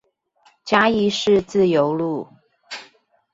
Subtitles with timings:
[0.65, 2.27] 嘉義市自由路